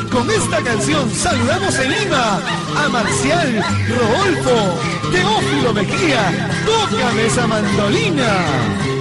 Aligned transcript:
Y 0.00 0.08
con 0.08 0.30
esta 0.30 0.62
canción 0.62 1.10
saludamos 1.10 1.78
en 1.78 1.90
Lima 1.90 2.40
a 2.76 2.88
Marcial, 2.88 3.64
Rodolfo, 3.88 4.78
Teófilo 5.10 5.74
Mejía. 5.74 6.50
Tócame 6.64 7.26
esa 7.26 7.46
mandolina. 7.46 8.99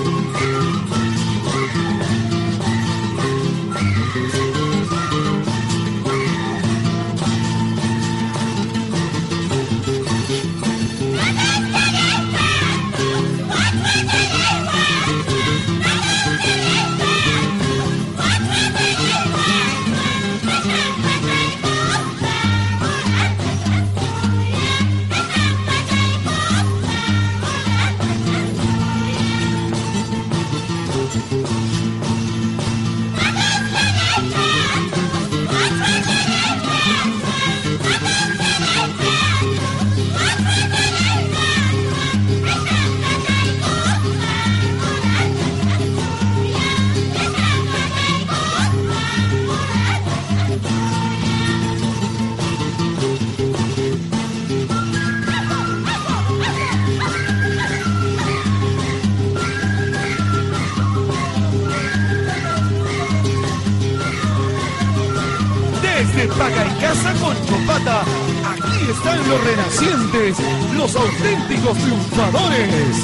Desde 66.15 66.27
Paga 66.33 66.63
en 66.65 66.75
Casa 66.79 67.13
con 67.21 67.35
Chopata, 67.45 68.01
aquí 68.01 68.91
están 68.91 69.29
los 69.29 69.43
renacientes, 69.43 70.37
los 70.75 70.95
auténticos 70.95 71.77
triunfadores. 71.77 72.95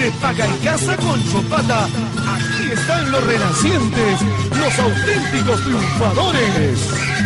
Desde 0.00 0.12
Paga 0.18 0.46
en 0.46 0.56
Casa 0.64 0.96
con 0.96 1.22
Chopata, 1.30 1.84
aquí 1.84 2.72
están 2.72 3.10
los 3.12 3.22
renacientes, 3.22 4.20
los 4.56 4.78
auténticos 4.78 5.62
triunfadores. 5.62 7.19